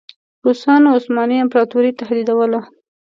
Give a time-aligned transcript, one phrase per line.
[0.45, 2.61] روسانو عثماني امپراطوري تهدیدوله.